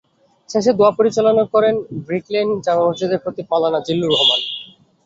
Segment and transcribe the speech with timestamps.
[0.49, 1.75] শেষে দোয়া পরিচালনা করেন
[2.07, 4.41] ব্রিকলেইন জামে মসজিদের খতিব মওলানা জিল্লুর রহমান।